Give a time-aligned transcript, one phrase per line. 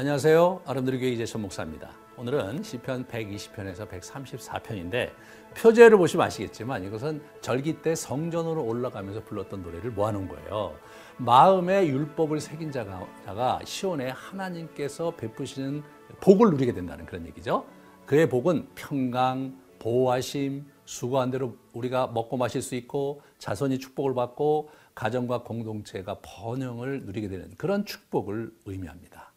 [0.00, 0.62] 안녕하세요.
[0.64, 1.90] 아름드리 교회 이재천 목사입니다.
[2.16, 5.10] 오늘은 시편 120편에서 134편인데
[5.54, 10.74] 표제를 보시면 아시겠지만 이것은 절기 때 성전으로 올라가면서 불렀던 노래를 모아놓은 거예요.
[11.18, 15.82] 마음의 율법을 새긴 자가, 시온에 하나님께서 베푸시는
[16.22, 17.66] 복을 누리게 된다는 그런 얘기죠.
[18.06, 25.42] 그의 복은 평강, 보호하심, 수고한 대로 우리가 먹고 마실 수 있고 자손이 축복을 받고 가정과
[25.42, 29.29] 공동체가 번영을 누리게 되는 그런 축복을 의미합니다.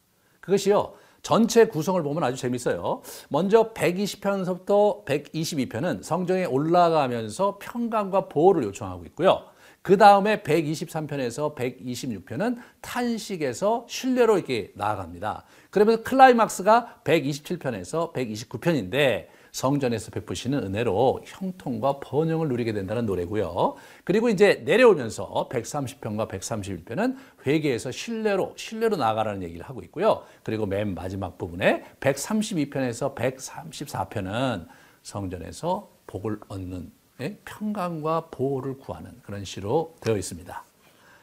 [0.43, 0.93] 그것이요.
[1.21, 3.01] 전체 구성을 보면 아주 재밌어요.
[3.29, 9.45] 먼저 120편서부터 122편은 성정에 올라가면서 평강과 보호를 요청하고 있고요.
[9.81, 15.45] 그 다음에 123편에서 126편은 탄식에서 신뢰로 이렇게 나아갑니다.
[15.69, 23.75] 그러면서 클라이막스가 127편에서 129편인데 성전에서 베푸시는 은혜로 형통과 번영을 누리게 된다는 노래고요.
[24.03, 30.23] 그리고 이제 내려오면서 130편과 131편은 회개에서 신뢰로 신뢰로 나아가라는 얘기를 하고 있고요.
[30.41, 34.67] 그리고 맨 마지막 부분에 132편에서 134편은
[35.03, 37.37] 성전에서 복을 얻는 예?
[37.45, 40.63] 평강과 보호를 구하는 그런 시로 되어 있습니다.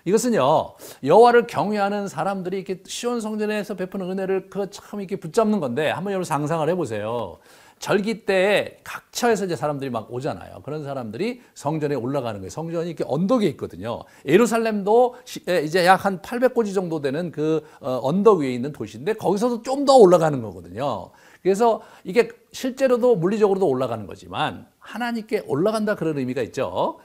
[0.05, 6.13] 이것은요 여호와를 경외하는 사람들이 이렇게 시온 성전에서 베푸는 은혜를 그 참 이렇게 붙잡는 건데 한번
[6.13, 7.39] 여러분 상상을 해보세요.
[7.81, 10.61] 절기 때에 각처에서 이제 사람들이 막 오잖아요.
[10.63, 12.51] 그런 사람들이 성전에 올라가는 거예요.
[12.51, 14.03] 성전이 이렇게 언덕에 있거든요.
[14.27, 15.17] 예루살렘도
[15.65, 19.97] 이제 약 한 800고지 정도 되는 그 어, 언덕 위에 있는 도시인데 거기서도 좀 더
[19.97, 21.11] 올라가는 거거든요.
[21.43, 26.99] 그래서 이게 실제로도 물리적으로도 올라가는 거지만 하나님께 올라간다 그런 의미가 있죠.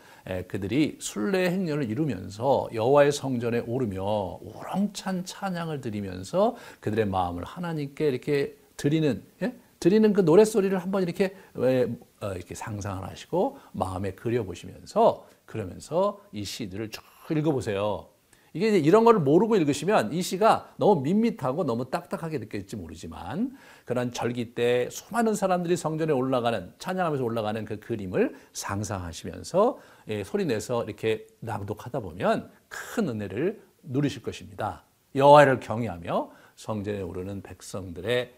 [0.49, 9.23] 그들이 순례 행렬을 이루면서 여호와의 성전에 오르며 우렁찬 찬양을 드리면서 그들의 마음을 하나님께 이렇게 드리는
[9.41, 9.55] 예?
[9.85, 17.03] 드리는 그 노랫소리를 한번 이렇게 어, 이렇게 상상을 하시고 마음에 그려보시면서 그러면서 이 시들을 쭉
[17.29, 18.07] 읽어보세요.
[18.53, 24.11] 이게 이제 이런 거를 모르고 읽으시면 이 시가 너무 밋밋하고 너무 딱딱하게 느껴질지 모르지만 그런
[24.11, 31.27] 절기 때 수많은 사람들이 성전에 올라가는 찬양하면서 올라가는 그 그림을 상상하시면서 예, 소리 내서 이렇게
[31.41, 34.83] 낭독하다 보면 큰 은혜를 누리실 것입니다.
[35.13, 38.33] 여호와를 경외하며 성전에 오르는 백성들의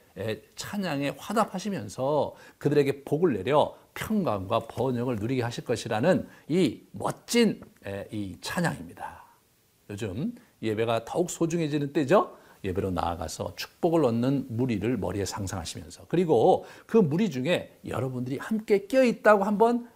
[0.55, 7.61] 찬양에 화답하시면서 그들에게 복을 내려 평강과 번영을 누리게 하실 것이라는 이 멋진
[8.11, 9.23] 이 찬양입니다.
[9.89, 12.35] 요즘 예배가 더욱 소중해지는 때죠.
[12.63, 19.43] 예배로 나아가서 축복을 얻는 무리를 머리에 상상하시면서 그리고 그 무리 중에 여러분들이 함께 껴 있다고
[19.43, 19.87] 한번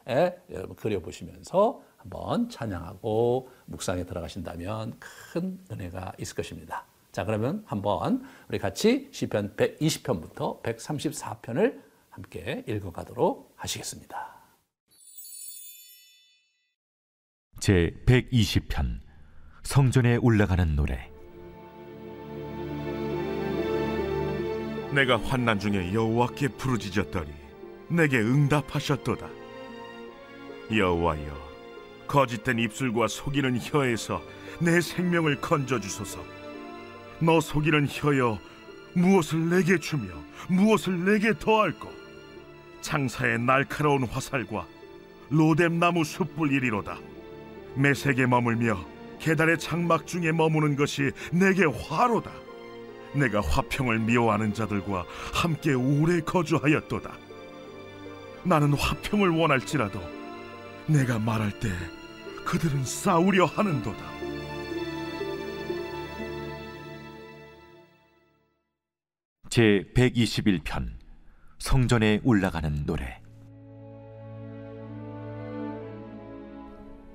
[0.51, 6.85] 여러분 그려 보시면서 한번 찬양하고 묵상에 들어가신다면 큰 은혜가 있을 것입니다.
[7.11, 14.41] 자, 그러면 한번 우리 같이 시편 120편부터 134편을 함께 읽어가도록 하시겠습니다.
[17.59, 18.99] 제 120편
[19.63, 21.11] 성전에 올라가는 노래.
[24.93, 27.31] 내가 환난 중에 여호와께 부르짖었더니
[27.89, 29.29] 내게 응답하셨도다.
[30.75, 31.51] 여호와여
[32.07, 34.21] 거짓된 입술과 속이는 혀에서
[34.59, 36.40] 내 생명을 건져 주소서
[37.21, 38.39] 너 속이는 혀여
[38.93, 40.13] 무엇을 내게 주며
[40.49, 41.91] 무엇을 내게 더할꼬
[42.81, 44.65] 창사의 날카로운 화살과
[45.29, 46.97] 로뎀나무 숯불 이리로다.
[47.75, 48.83] 매색에 머물며
[49.19, 52.31] 계달의 장막 중에 머무는 것이 내게 화로다.
[53.13, 57.11] 내가 화평을 미워하는 자들과 함께 오래 거주하였도다.
[58.43, 60.01] 나는 화평을 원할지라도
[60.87, 61.69] 내가 말할 때
[62.43, 64.10] 그들은 싸우려 하는도다
[69.51, 70.91] 제 121편
[71.59, 73.19] 성전에 올라가는 노래.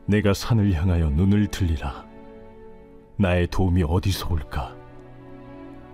[0.04, 2.06] 내가 산을 향하여 눈을 들리라.
[3.16, 4.76] 나의 도움이 어디서 올까?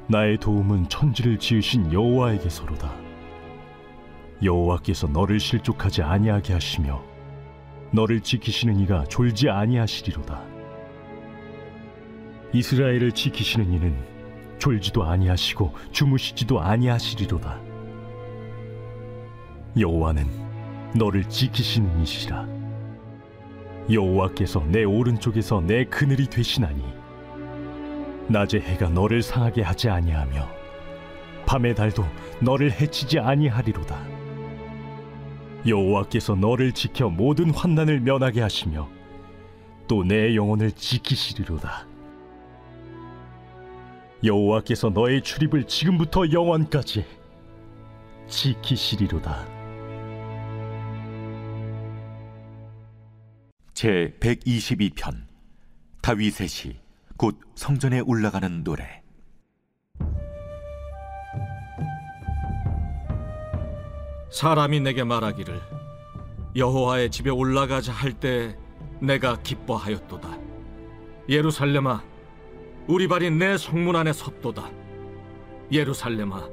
[0.09, 2.93] 나의 도움은 천지를 지으신 여호와에게서로다.
[4.43, 7.05] 여호와께서 너를 실족하지 아니하게 하시며
[7.93, 10.45] 너를 지키시는 이가 졸지 아니하시리로다.
[12.53, 14.12] 이스라엘을 지키시는 이는
[14.63, 17.61] 졸지도 아니하시고 주무시지도 아니하시리로다.
[19.77, 20.25] 여호와는
[20.95, 22.47] 너를 지키시는 이시라.
[23.91, 26.81] 여호와께서 내 오른쪽에서 내 그늘이 되시나니
[28.29, 30.49] 낮의 해가 너를 상하게 하지 아니하며
[31.45, 32.05] 밤의 달도
[32.41, 33.99] 너를 해치지 아니하리로다.
[35.67, 38.89] 여호와께서 너를 지켜 모든 환난을 면하게 하시며
[39.89, 41.92] 또 내 영혼을 지키시리로다
[44.25, 47.05] 여호와께서 너의 출입을 지금부터 영원까지
[48.29, 49.47] 지키시리로다.
[53.75, 55.27] 제 122편
[56.03, 56.83] 다윗의 시
[57.23, 59.01] 곧 성전에 올라가는 노래
[64.33, 65.61] 사람이 내게 말하기를
[66.57, 68.57] 여호와의 집에 올라가자 할 때
[69.01, 70.37] 내가 기뻐하였도다
[71.29, 72.03] 예루살렘아
[72.87, 74.71] 우리 발이 내 성문 안에 섰도다.
[75.71, 76.49] 예루살렘아,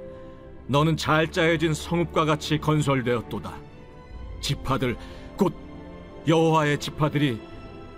[0.68, 3.54] 너는 잘 짜여진 성읍과 같이 건설되었도다.
[4.40, 4.96] 지파들
[5.36, 5.54] 곧
[6.28, 7.40] 여호와의 지파들이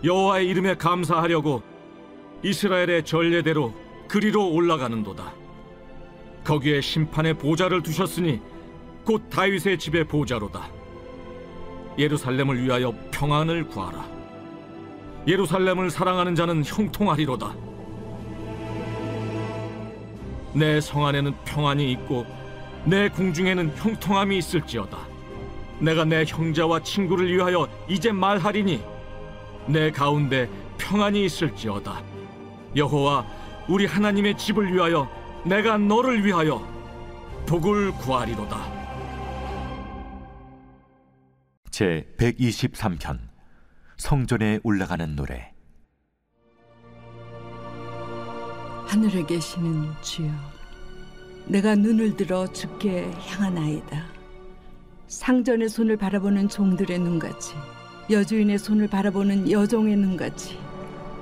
[0.04, 1.62] 여호와의 이름에 감사하려고
[2.44, 3.74] 이스라엘의 전례대로
[4.08, 5.34] 그리로 올라가는도다.
[6.44, 8.42] 거기에 심판의 보좌를 두셨으니
[9.06, 10.70] 곧 다윗의 집의 보좌로다.
[11.98, 14.10] 예루살렘을 위하여 평안을 구하라.
[15.28, 17.71] 예루살렘을 사랑하는 자는 형통하리로다.
[20.54, 22.26] 내 성 안에는 평안이 있고
[22.86, 24.98] 내 궁중에는 형통함이 있을지어다.
[25.80, 28.84] 내가 내 형제와 친구를 위하여 이제 말하리니
[29.68, 32.02] 내 가운데 평안이 있을지어다.
[32.76, 33.26] 여호와
[33.68, 35.10] 우리 하나님의 집을 위하여
[35.46, 36.66] 내가 너를 위하여
[37.48, 38.82] 복을 구하리로다.
[41.70, 43.20] 제 123편
[43.98, 45.54] 성전에 올라가는 노래
[48.92, 50.30] 하늘에 계시는 주여,
[51.46, 54.04] 내가 눈을 들어 주께 향하나이다.
[55.08, 57.54] 상전의 손을 바라보는 종들의 눈같이,
[58.10, 60.60] 여주인의 손을 바라보는 여종의 눈같이,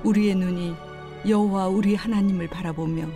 [0.04, 0.74] 우리의 눈이
[1.28, 3.08] 여호와 우리 하나님을 바라보며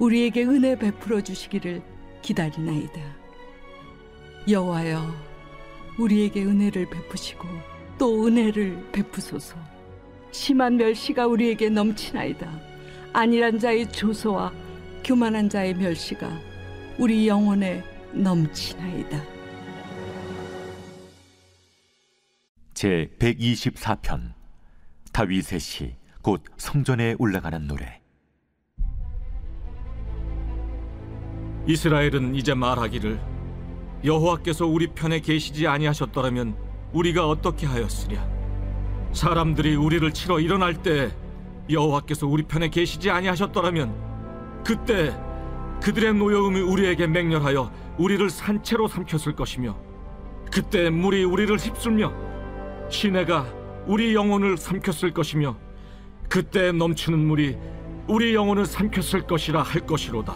[0.00, 1.80] 우리에게 은혜 베풀어 주시기를
[2.22, 3.00] 기다리나이다.
[4.50, 5.14] 여호와여,
[5.96, 7.46] 우리에게 은혜를 베푸시고
[7.98, 9.56] 또 은혜를 베푸소서.
[10.32, 12.73] 심한 멸시가 우리에게 넘치나이다.
[13.14, 14.52] 안일한 자의 조소와
[15.02, 16.28] 교만한 자의 멸시가
[16.98, 17.82] 우리 영혼에
[18.12, 19.22] 넘치나이다.
[22.74, 24.34] 제 124편
[25.12, 28.00] 다윗의 시 곧 성전에 올라가는 노래
[31.66, 33.20] 이스라엘은 이제 말하기를
[34.04, 36.56] 여호와께서 우리 편에 계시지 아니하셨더라면
[36.94, 38.26] 우리가 어떻게 하였으랴
[39.12, 41.14] 사람들이 우리를 치러 일어날 때
[41.70, 45.14] 여호와께서 우리 편에 계시지 아니하셨더라면 그때
[45.82, 49.76] 그들의 노여움이 우리에게 맹렬하여 우리를 산채로 삼켰을 것이며
[50.50, 52.12] 그때 물이 우리를 휩쓸며
[52.88, 53.46] 시내가
[53.86, 55.56] 우리 영혼을 삼켰을 것이며
[56.28, 57.56] 그때 넘치는 물이
[58.06, 60.34] 우리 영혼을 삼켰을 것이라 할 것이로다.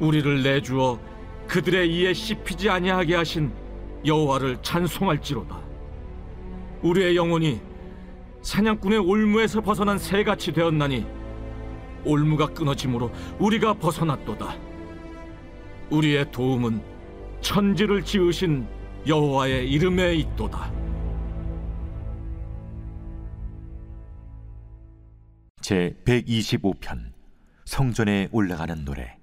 [0.00, 0.98] 우리를 내주어
[1.46, 3.52] 그들의 이에 씹히지 아니하게 하신
[4.04, 5.60] 여호와를 찬송할지로다.
[6.82, 7.60] 우리의 영혼이
[8.42, 11.06] 사냥꾼의 올무에서 벗어난 새같이 되었나니
[12.04, 14.56] 올무가 끊어짐으로 우리가 벗어났도다.
[15.90, 16.82] 우리의 도움은
[17.40, 18.66] 천지를 지으신
[19.06, 20.72] 여호와의 이름에 있도다.
[25.60, 27.12] 제 125편
[27.64, 29.16] 성전에 올라가는 노래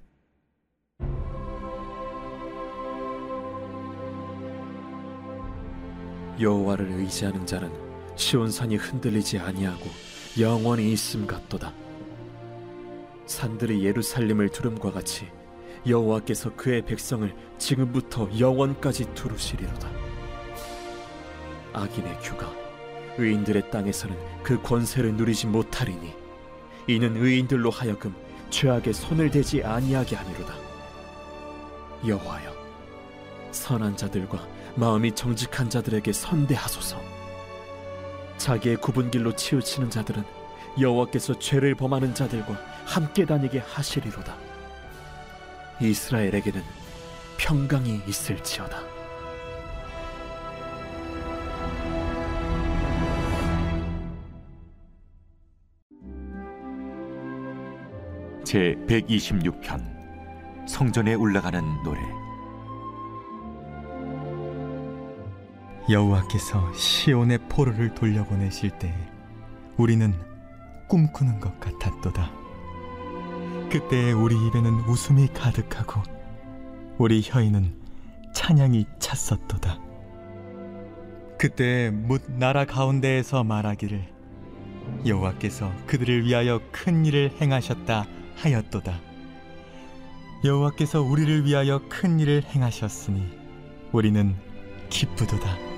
[6.40, 7.89] 여호와를 의지하는 자는
[8.20, 9.90] 시온산이 흔들리지 아니하고
[10.40, 11.74] 영원히 있음 같도다.
[13.26, 15.28] 산들이 예루살렘을 두름과 같이
[15.88, 19.90] 여호와께서 그의 백성을 지금부터 영원까지 두루시리로다.
[21.72, 22.52] 악인의 규가
[23.18, 26.14] 의인들의 땅에서는 그 권세를 누리지 못하리니
[26.88, 28.14] 이는 의인들로 하여금
[28.50, 30.54] 죄악에 손을 대지 아니하게 하미로다.
[32.06, 32.54] 여호와여,
[33.52, 37.19] 선한 자들과 마음이 정직한 자들에게 선대하소서.
[38.40, 40.24] 자기의 굽은 길로 치우치는 자들은
[40.80, 44.36] 여호와께서 죄를 범하는 자들과 함께 다니게 하시리로다.
[45.82, 46.64] 이스라엘에게는
[47.38, 48.80] 평강이 있을지어다.
[58.44, 62.02] 제 126편 성전에 올라가는 노래
[65.90, 68.94] 여호와께서 시온의 포로를 돌려보내실 때
[69.76, 70.14] 우리는
[70.88, 72.32] 꿈꾸는 것 같았도다.
[73.72, 76.04] 그때 우리 입에는 웃음이 가득하고
[77.00, 77.74] 우리 혀에는
[78.34, 79.80] 찬양이 찼었도다.
[81.40, 84.06] 그때 뭇 나라 가운데에서 말하기를
[85.08, 88.06] 여호와께서 그들을 위하여 큰 일을 행하셨다
[88.36, 89.00] 하였도다.
[90.44, 93.28] 여호와께서 우리를 위하여 큰 일을 행하셨으니
[93.92, 94.36] 우리는
[94.90, 95.69] 기쁘도다.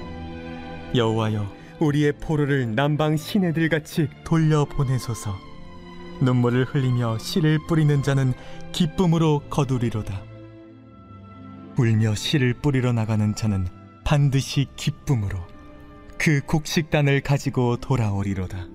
[0.95, 5.35] 여호와여 우리의 포로를 남방 시내들 같이 돌려 보내소서.
[6.21, 8.33] 눈물을 흘리며 씨를 뿌리는 자는
[8.71, 10.21] 기쁨으로 거두리로다.
[11.77, 13.67] 울며 씨를 뿌리러 나가는 자는
[14.03, 15.39] 반드시 기쁨으로
[16.17, 18.67] 그 곡식단을 가지고 돌아오리로다.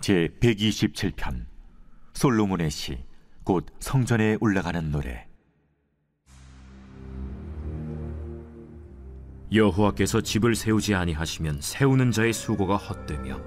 [0.00, 1.46] 제 127편
[2.14, 5.26] 솔로몬의 시 곧 성전에 올라가는 노래
[9.54, 13.38] 여호와께서 집을 세우지 아니하시면 세우는 자의 수고가 헛되며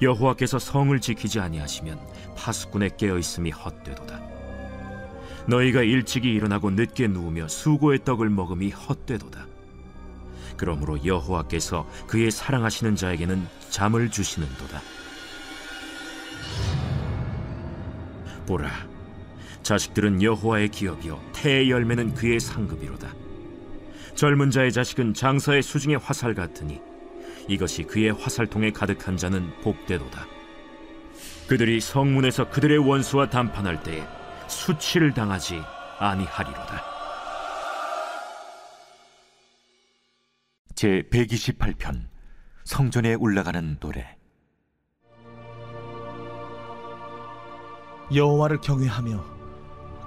[0.00, 1.98] 여호와께서 성을 지키지 아니하시면
[2.36, 4.20] 파수꾼의 깨어 있음이 헛되도다.
[5.48, 9.46] 너희가 일찍이 일어나고 늦게 누우며 수고의 떡을 먹음이 헛되도다.
[10.56, 14.80] 그러므로 여호와께서 그의 사랑하시는 자에게는 잠을 주시는도다.
[18.46, 18.70] 보라,
[19.62, 23.25] 자식들은 여호와의 기업이요 태의 열매는 그의 상급이로다.
[24.16, 26.80] 젊은 자의 자식은 장사의 수중의 화살 같으니
[27.48, 30.26] 이것이 그의 화살통에 가득한 자는 복되도다.
[31.46, 34.04] 그들이 성문에서 그들의 원수와 담판할 때에
[34.48, 35.60] 수치를 당하지
[35.98, 36.82] 아니하리로다.
[40.74, 42.08] 제 128편
[42.64, 44.16] 성전에 올라가는 노래
[48.14, 49.24] 여호와를 경외하며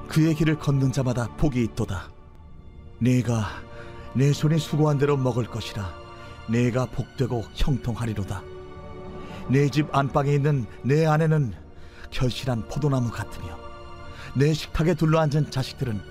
[0.08, 2.12] 그의 길을 걷는 자마다 복이 있도다.
[3.00, 3.69] 내가
[4.14, 5.94] 내 손이 수고한 대로 먹을 것이라
[6.50, 8.42] 내가 복되고 형통하리로다.
[9.50, 11.54] 내 집 안방에 있는 내 아내는
[12.12, 13.58] 결실한 포도나무 같으며
[14.36, 16.02] 내 식탁에 둘러앉은 자식들은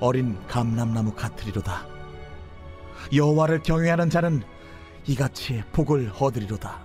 [0.00, 1.86] 어린 감람나무 같으리로다.
[3.14, 4.42] 여호와를 경외하는 자는
[5.06, 6.80] 이같이 복을 얻으리로다.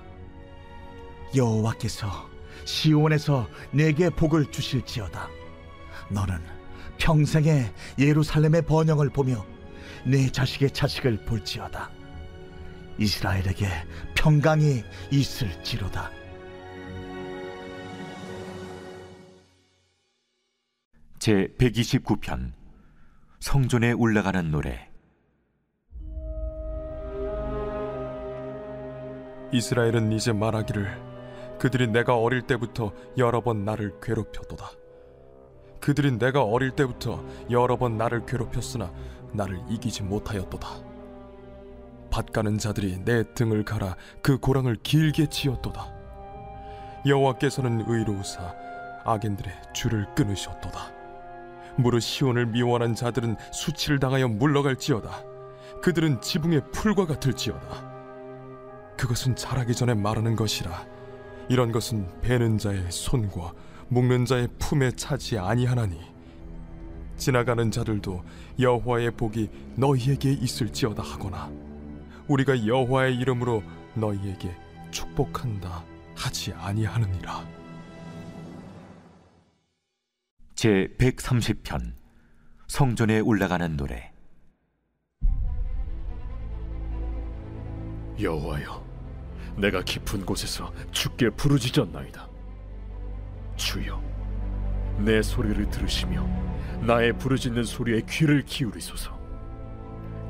[1.35, 2.07] 여호와께서
[2.65, 5.27] 시온에서 내게 복을 주실지어다.
[6.09, 6.39] 너는
[6.97, 9.43] 평생에 예루살렘의 번영을 보며
[10.05, 11.89] 내 자식의 자식을 볼지어다.
[12.98, 13.67] 이스라엘에게
[14.15, 16.12] 평강이 있을지로다.
[21.20, 22.53] 제 129편
[23.39, 24.89] 성전에 올라가는 노래
[29.51, 34.72] 이스라엘은 이제 말하기를 그들이 내가 어릴 때부터 여러 번 나를 괴롭혔도다.
[35.79, 38.91] 그들이 내가 어릴 때부터 여러 번 나를 괴롭혔으나
[39.33, 40.67] 나를 이기지 못하였도다.
[42.09, 45.93] 밭 가는 자들이 내 등을 갈아 그 고랑을 길게 지었도다.
[47.05, 48.53] 여호와께서는 의로우사
[49.05, 50.91] 악인들의 줄을 끊으셨도다.
[51.77, 55.23] 무릇 시온을 미워하는 자들은 수치를 당하여 물러갈지어다.
[55.81, 57.91] 그들은 지붕의 풀과 같을지어다.
[58.97, 60.85] 그것은 자라기 전에 마르는 것이라.
[61.50, 63.53] 이런 것은 베는 자의 손과
[63.88, 66.10] 묶는 자의 품에 차지 아니하나니
[67.21, 68.23] 지나가는 자들도
[68.59, 71.51] 여호와의 복이 너희에게 있을지어다 하거나
[72.27, 73.61] 우리가 여호와의 이름으로
[73.93, 74.57] 너희에게
[74.89, 75.85] 축복한다
[76.15, 77.47] 하지 아니하느니라.
[80.55, 81.93] 제 130편
[82.67, 84.11] 성전에 올라가는 노래.
[88.19, 88.83] 여호와여
[89.57, 92.27] 내가 깊은 곳에서 주께 부르짖었나이다.
[93.57, 94.10] 주여
[94.98, 96.27] 내 소리를 들으시며
[96.81, 99.19] 나의 부르짖는 소리에 귀를 기울이소서.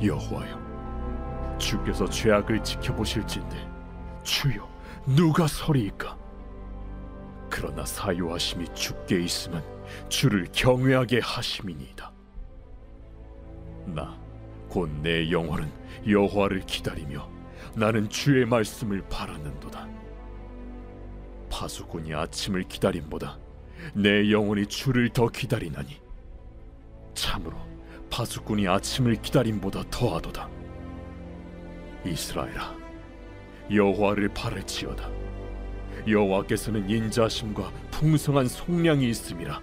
[0.04, 3.70] 여호와여 주께서 죄악을 지켜보실진데
[4.24, 4.68] 주여
[5.06, 6.18] 누가 서리이까?
[7.50, 9.64] 그러나 사유하심이 주께 있으면
[10.10, 12.12] 주를 경외하게 하심이니이다.
[13.88, 14.22] 나
[14.74, 15.70] 곧 내 영혼은
[16.08, 17.30] 여호와를 기다리며
[17.76, 19.88] 나는 주의 말씀을 바라는도다.
[21.50, 23.38] 파수꾼이 아침을 기다림보다
[23.94, 26.00] 내 영혼이 주를 더 기다리나니
[27.14, 27.58] 참으로
[28.10, 30.50] 파수꾼이 아침을 기다림보다 더하도다.
[32.06, 32.76] 이스라엘아,
[33.74, 35.10] 여호와를 바랄지어다.
[36.08, 39.62] 여호와께서는 인자심과 풍성한 속량이 있음이라.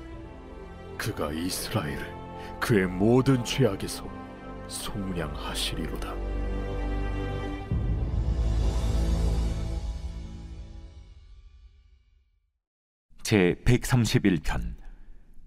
[0.97, 2.19] 그가 이스라엘을
[2.61, 4.09] 그의 모든 죄악에서
[4.69, 6.28] 속량하시리로다.
[13.29, 14.75] 제 131편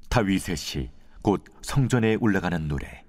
[0.07, 0.91] 다윗의 시
[1.23, 3.03] 곧 성전에 올라가는 노래.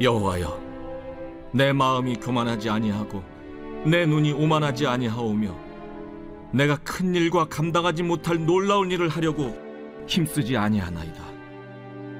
[0.00, 0.62] 여호와여
[1.52, 3.22] 내 마음이 교만하지 아니하고
[3.84, 5.54] 내 눈이 오만하지 아니하오며
[6.54, 9.54] 내가 큰 일과 감당하지 못할 놀라운 일을 하려고
[10.06, 11.22] 힘쓰지 아니하나이다.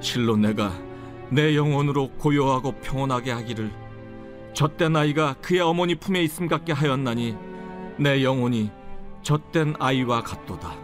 [0.01, 0.79] 실로 내가
[1.31, 3.88] 내 영혼으로 고요하고 평온하게 하기를
[4.55, 7.37] 젖된 아이가 그의 어머니 품에 있음 같게 하였나니
[7.99, 8.71] 내 영혼이
[9.23, 10.75] 젖된 아이와 같도다.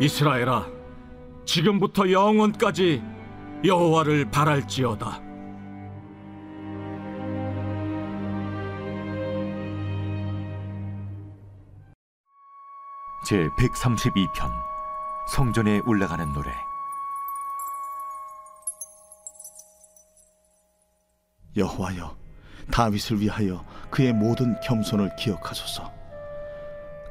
[0.00, 0.66] 이스라엘아
[1.44, 3.02] 지금부터 영원까지
[3.64, 5.22] 여호와를 바랄지어다.
[13.26, 14.50] 제 132편
[15.28, 16.67] 성전에 올라가는 노래
[21.56, 22.16] 여호와여
[22.70, 25.90] 다윗을 위하여 그의 모든 겸손을 기억하소서.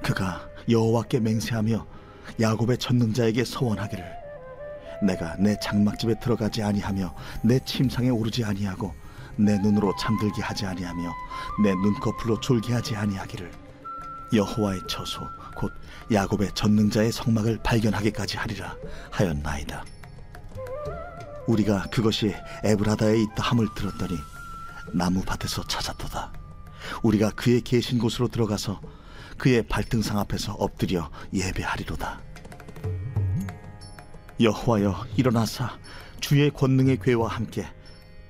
[0.04, 1.86] 그가 여호와께 맹세하며
[2.40, 4.06] 야곱의 전능자에게 서원하기를
[5.04, 7.14] 내가 내 장막집에 들어가지 아니하며
[7.44, 8.94] 내 침상에 오르지 아니하고
[9.36, 11.14] 내 눈으로 잠들게 하지 아니하며
[11.64, 13.52] 내 눈꺼풀로 졸게 하지 아니하기를
[14.34, 15.22] 여호와의 처소
[15.56, 15.72] 곧
[16.12, 18.76] 야곱의 전능자의 성막을 발견하기까지 하리라
[19.12, 19.97] 하였나이다.
[21.48, 24.18] 우리가 그것이 에브라다에 있다 함을 들었더니
[24.94, 26.34] 나무 밭에서 찾았도다.
[27.04, 28.80] 우리가 그의 계신 곳으로 들어가서
[29.38, 32.22] 그의 발등상 앞에서 엎드려 예배하리로다.
[34.40, 35.78] 여호와여 일어나사
[36.20, 37.66] 주의 권능의 괴와 함께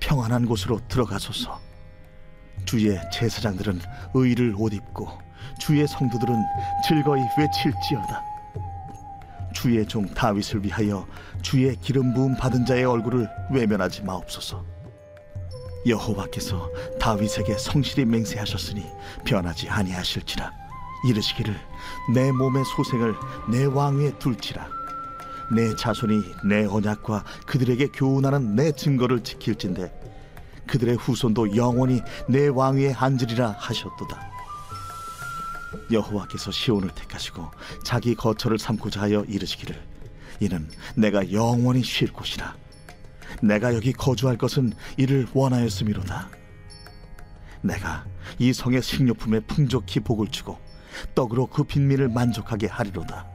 [0.00, 1.60] 평안한 곳으로 들어가소서.
[2.64, 3.80] 주의 제사장들은
[4.14, 5.08] 의를 옷 입고
[5.60, 6.34] 주의 성도들은
[6.86, 8.27] 즐거이 외칠지어다.
[9.60, 11.04] 주의 종 다윗을 위하여
[11.42, 14.64] 주의 기름 부음 받은 자의 얼굴을 외면하지 마옵소서.
[15.84, 18.86] 여호와께서 다윗에게 성실히 맹세하셨으니
[19.24, 20.52] 변하지 아니하실지라.
[21.08, 21.56] 이르시기를
[22.14, 23.16] 내 몸의 소생을
[23.50, 24.64] 내 왕위에 둘지라.
[25.56, 29.92] 내 자손이 내 언약과 그들에게 교훈하는 내 증거를 지킬진대
[30.68, 34.37] 그들의 후손도 영원히 내 왕위에 앉으리라 하셨도다
[35.90, 37.50] 여호와께서 시온을 택하시고
[37.84, 39.80] 자기 거처를 삼고자 하여 이르시기를
[40.40, 42.56] 이는 내가 영원히 쉴 곳이라.
[43.42, 46.30] 내가 여기 거주할 것은 이를 원하였음이로다.
[47.62, 48.04] 내가
[48.38, 50.58] 이 성의 식료품에 풍족히 복을 주고
[51.14, 53.26] 떡으로 그 빈민을 만족하게 하리로다.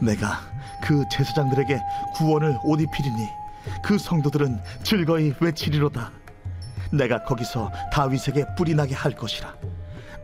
[0.00, 0.40] 내가
[0.82, 1.80] 그 제사장들에게
[2.16, 3.28] 구원을 옷 입히리니
[3.82, 6.12] 그 성도들은 즐거이 외치리로다.
[6.92, 9.54] 내가 거기서 다윗에게 뿔이 나게 할 것이라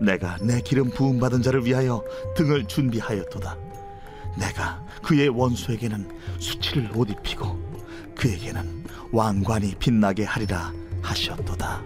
[0.00, 2.04] 내가 내 기름 부음 받은 자를 위하여
[2.36, 3.56] 등을 준비하였도다.
[4.38, 6.08] 내가 그의 원수에게는
[6.38, 11.82] 수치를 옷 입히고 그에게는 왕관이 빛나게 하리라 하셨도다.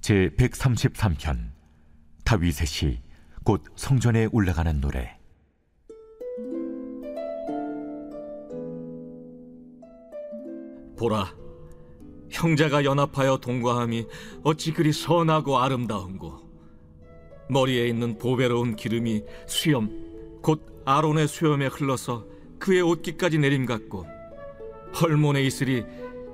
[0.00, 1.52] 제 133편
[2.24, 3.12] 다윗의 시
[3.44, 5.16] 곧 성전에 올라가는 노래
[11.02, 11.34] 보라,
[12.30, 14.06] 형제가 연합하여 동거함이
[14.44, 16.38] 어찌 그리 선하고 아름다운고.
[17.50, 19.90] 머리에 있는 보배로운 기름이 수염,
[20.42, 22.24] 곧 아론의 수염에 흘러서
[22.60, 24.06] 그의 옷깃까지 내림 같고
[25.00, 25.84] 헐몬의 이슬이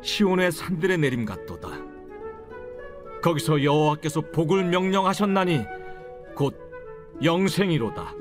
[0.03, 1.71] 시온의 산들에 내림 같도다.
[3.23, 5.65] 거기서 여호와께서 복을 명령하셨나니
[6.37, 6.55] 곧
[7.25, 8.15] 영생이로다.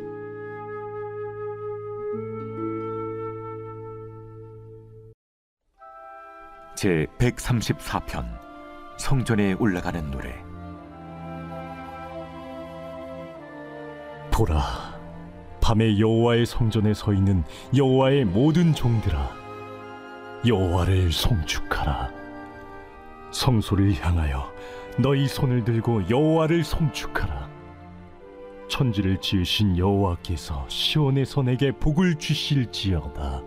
[6.78, 8.24] 제 134편
[9.00, 10.32] 성전에 올라가는 노래.
[14.30, 14.62] 보라
[15.60, 17.44] 밤에 여호와의 성전에 서 있는
[17.76, 19.28] 여호와의 모든 종들아
[20.46, 22.12] 여호와를 송축하라.
[23.32, 24.54] 성소를 향하여
[25.00, 27.50] 너희 손을 들고 여호와를 송축하라.
[28.70, 33.47] 천지를 지으신 여호와께서 시온에서 내게 복을 주실지어다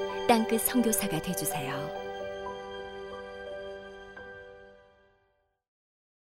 [0.31, 2.00] 땅끝 선교사가 되주세요.